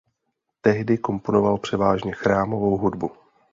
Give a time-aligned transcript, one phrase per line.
[0.61, 3.11] Tehdy komponoval převážně chrámovou hudbu.